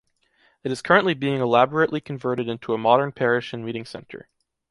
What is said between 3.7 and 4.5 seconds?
center.